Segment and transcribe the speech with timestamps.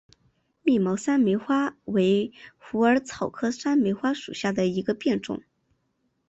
[0.63, 5.43] 密毛山梅花为虎耳草科山梅花属下的一个变种。